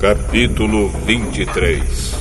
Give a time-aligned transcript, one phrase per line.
[0.00, 2.14] Capítulo 23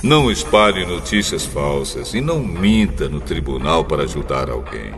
[0.00, 4.92] Não espalhe notícias falsas e não minta no tribunal para ajudar alguém.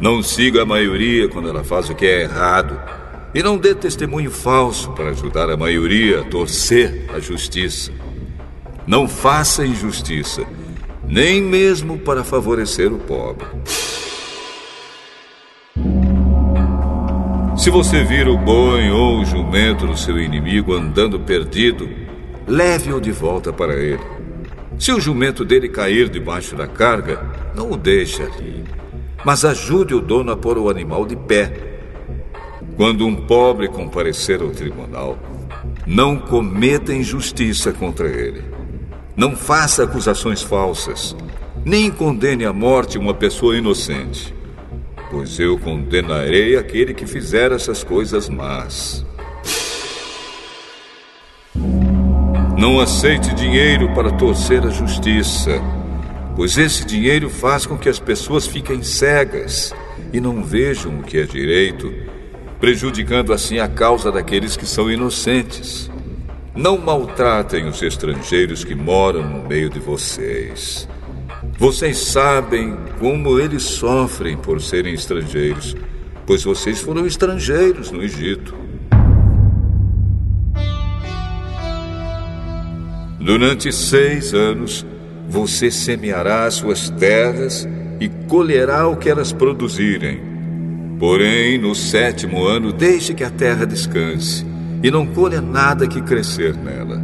[0.00, 2.80] Não siga a maioria quando ela faz o que é errado.
[3.34, 7.90] E não dê testemunho falso para ajudar a maioria a torcer a justiça.
[8.86, 10.46] Não faça injustiça,
[11.08, 13.46] nem mesmo para favorecer o pobre.
[17.62, 21.88] Se você vir o boi ou o jumento do seu inimigo andando perdido,
[22.44, 24.02] leve-o de volta para ele.
[24.76, 28.64] Se o jumento dele cair debaixo da carga, não o deixe ali,
[29.24, 31.52] mas ajude o dono a pôr o animal de pé.
[32.76, 35.16] Quando um pobre comparecer ao tribunal,
[35.86, 38.42] não cometa injustiça contra ele.
[39.16, 41.14] Não faça acusações falsas,
[41.64, 44.34] nem condene à morte uma pessoa inocente
[45.12, 49.04] pois eu condenarei aquele que fizer essas coisas más.
[52.58, 55.60] Não aceite dinheiro para torcer a justiça,
[56.34, 59.74] pois esse dinheiro faz com que as pessoas fiquem cegas
[60.14, 61.92] e não vejam o que é direito,
[62.58, 65.90] prejudicando assim a causa daqueles que são inocentes.
[66.54, 70.88] Não maltratem os estrangeiros que moram no meio de vocês.
[71.58, 75.76] Vocês sabem como eles sofrem por serem estrangeiros,
[76.24, 78.54] pois vocês foram estrangeiros no Egito.
[83.18, 84.86] Durante seis anos,
[85.28, 87.68] você semeará suas terras
[87.98, 90.20] e colherá o que elas produzirem.
[90.98, 94.46] Porém, no sétimo ano, deixe que a terra descanse
[94.80, 97.02] e não colha nada que crescer nela.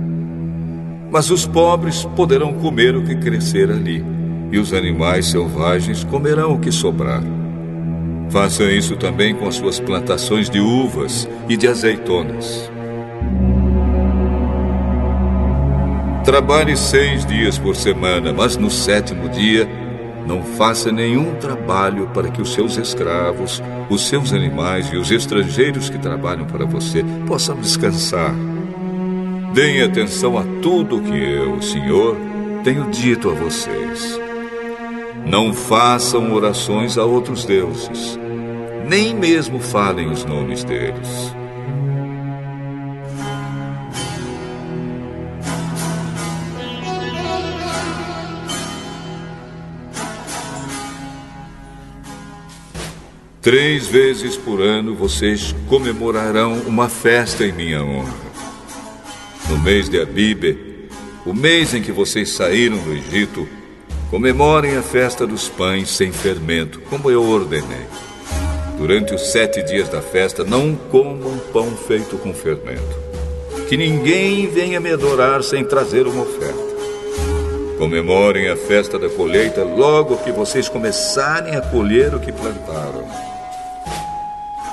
[1.11, 4.18] Mas os pobres poderão comer o que crescer ali
[4.51, 7.23] e os animais selvagens comerão o que sobrar.
[8.31, 12.71] Faça isso também com as suas plantações de uvas e de azeitonas.
[16.25, 19.67] Trabalhe seis dias por semana, mas no sétimo dia
[20.27, 25.89] não faça nenhum trabalho para que os seus escravos, os seus animais e os estrangeiros
[25.89, 28.35] que trabalham para você possam descansar.
[29.55, 32.15] Deem atenção a tudo que eu, o Senhor,
[32.63, 34.28] tenho dito a vocês.
[35.29, 38.19] Não façam orações a outros deuses,
[38.89, 41.35] nem mesmo falem os nomes deles.
[53.43, 58.15] Três vezes por ano vocês comemorarão uma festa em minha honra.
[59.49, 60.89] No mês de Abibe,
[61.25, 63.47] o mês em que vocês saíram do Egito,
[64.11, 67.87] Comemorem a festa dos pães sem fermento, como eu ordenei.
[68.79, 72.97] Durante os sete dias da festa, não comam pão feito com fermento.
[73.69, 76.69] Que ninguém venha me adorar sem trazer uma oferta.
[77.77, 83.07] Comemorem a festa da colheita logo que vocês começarem a colher o que plantaram.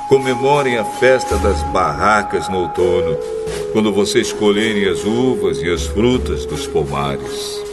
[0.07, 3.17] Comemorem a festa das barracas no outono,
[3.73, 7.64] quando vocês colherem as uvas e as frutas dos pomares.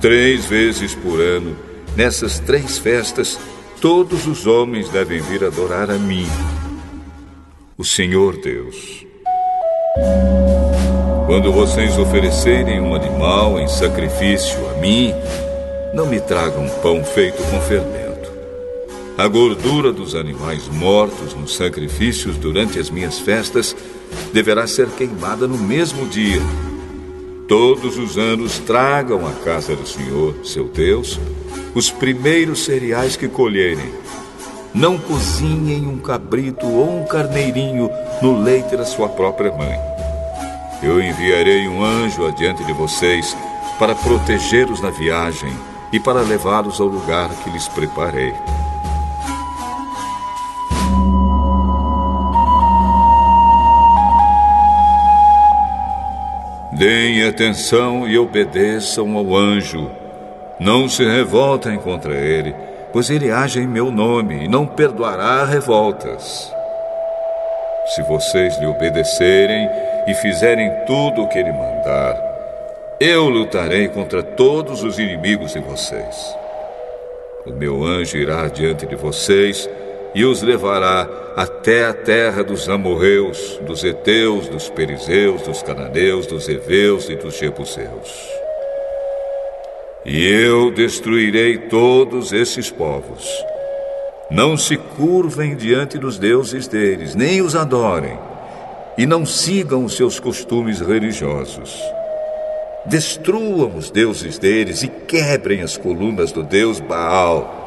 [0.00, 1.56] Três vezes por ano,
[1.96, 3.36] nessas três festas,
[3.80, 6.26] todos os homens devem vir adorar a mim,
[7.76, 9.04] o Senhor Deus.
[11.26, 15.12] Quando vocês oferecerem um animal em sacrifício a mim,
[15.92, 18.30] não me tragam pão feito com fermento.
[19.18, 23.74] A gordura dos animais mortos nos sacrifícios durante as minhas festas
[24.32, 26.40] deverá ser queimada no mesmo dia
[27.48, 31.18] Todos os anos tragam à casa do Senhor, seu Deus,
[31.74, 33.90] os primeiros cereais que colherem.
[34.74, 37.88] Não cozinhem um cabrito ou um carneirinho
[38.20, 39.78] no leite da sua própria mãe.
[40.82, 43.34] Eu enviarei um anjo adiante de vocês
[43.78, 45.50] para protegê-los na viagem
[45.90, 48.34] e para levá-los ao lugar que lhes preparei.
[56.78, 59.90] Deem atenção e obedeçam ao anjo.
[60.60, 62.54] Não se revoltem contra ele,
[62.92, 66.54] pois ele age em meu nome e não perdoará revoltas.
[67.86, 69.68] Se vocês lhe obedecerem
[70.06, 72.16] e fizerem tudo o que ele mandar,
[73.00, 76.36] eu lutarei contra todos os inimigos de vocês.
[77.44, 79.68] O meu anjo irá diante de vocês
[80.14, 86.48] e os levará até a terra dos amorreus, dos heteus, dos perizeus, dos cananeus, dos
[86.48, 88.38] heveus e dos jebuseus.
[90.04, 93.28] E eu destruirei todos esses povos.
[94.30, 98.18] Não se curvem diante dos deuses deles, nem os adorem,
[98.96, 101.80] e não sigam os seus costumes religiosos.
[102.86, 107.57] Destruam os deuses deles e quebrem as colunas do deus Baal.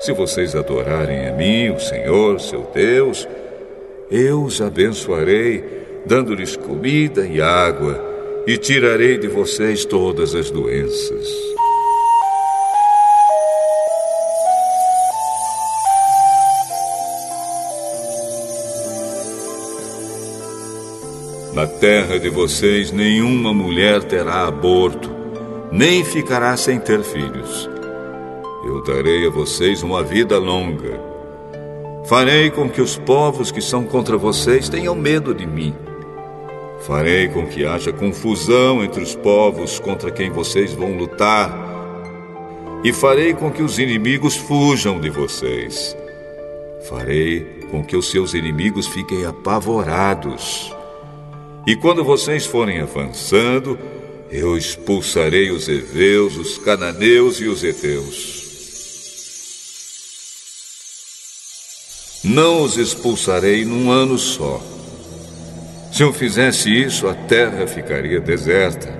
[0.00, 3.26] Se vocês adorarem a mim, o Senhor, seu Deus,
[4.10, 5.64] eu os abençoarei,
[6.06, 8.00] dando-lhes comida e água,
[8.46, 11.28] e tirarei de vocês todas as doenças.
[21.52, 25.10] Na terra de vocês, nenhuma mulher terá aborto,
[25.72, 27.68] nem ficará sem ter filhos.
[28.64, 31.00] Eu darei a vocês uma vida longa.
[32.06, 35.74] Farei com que os povos que são contra vocês tenham medo de mim.
[36.80, 41.52] Farei com que haja confusão entre os povos contra quem vocês vão lutar.
[42.82, 45.96] E farei com que os inimigos fujam de vocês.
[46.88, 47.40] Farei
[47.70, 50.74] com que os seus inimigos fiquem apavorados.
[51.66, 53.78] E quando vocês forem avançando,
[54.30, 58.47] eu expulsarei os heveus, os cananeus e os heteus.
[62.24, 64.60] Não os expulsarei num ano só.
[65.92, 68.92] Se eu fizesse isso, a terra ficaria deserta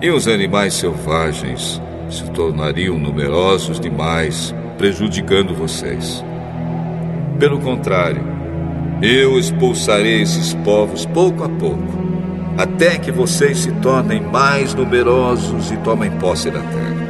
[0.00, 6.24] e os animais selvagens se tornariam numerosos demais, prejudicando vocês.
[7.38, 8.22] Pelo contrário,
[9.02, 12.06] eu expulsarei esses povos pouco a pouco,
[12.56, 17.06] até que vocês se tornem mais numerosos e tomem posse da terra.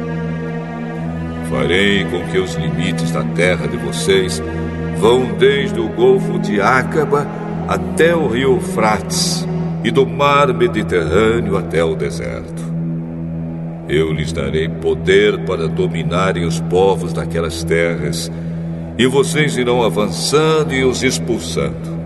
[1.49, 4.41] Farei com que os limites da terra de vocês
[4.99, 7.27] vão desde o Golfo de Ácaba
[7.67, 9.47] até o rio Eufrates
[9.83, 12.63] e do mar Mediterrâneo até o deserto.
[13.87, 18.31] Eu lhes darei poder para dominarem os povos daquelas terras
[18.97, 21.97] e vocês irão avançando e os expulsando.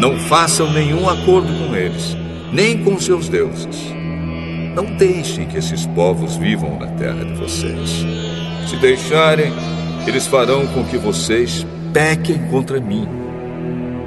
[0.00, 2.16] Não façam nenhum acordo com eles,
[2.52, 3.92] nem com seus deuses.
[4.74, 8.04] Não deixem que esses povos vivam na terra de vocês.
[8.68, 9.52] Se deixarem,
[10.10, 13.08] eles farão com que vocês pequem contra mim.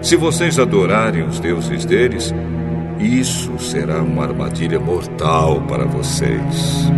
[0.02, 2.34] Se vocês adorarem os deuses deles,
[3.00, 6.90] isso será uma armadilha mortal para vocês.